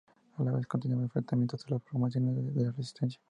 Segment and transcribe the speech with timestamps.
[0.39, 3.19] A la vez continuaba el enfrentamiento entre las formaciones de la resistencia.